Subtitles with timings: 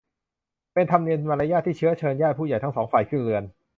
[0.73, 3.43] เป็นธรรมเนียมมารยาทที่เชื้อเชิญญาติผู้ใหญ่ทั้งสองฝ่ายขึ้นเรือน